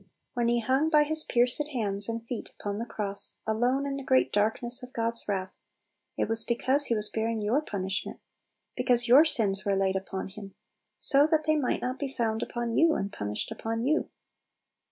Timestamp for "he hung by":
0.47-1.03